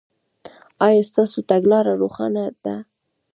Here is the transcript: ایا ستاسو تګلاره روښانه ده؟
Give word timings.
ایا 0.85 1.01
ستاسو 1.09 1.39
تګلاره 1.49 1.93
روښانه 2.01 2.43
ده؟ 2.63 2.75